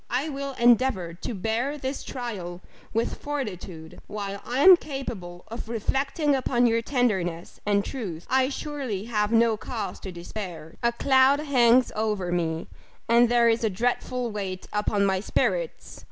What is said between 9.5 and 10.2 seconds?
cause to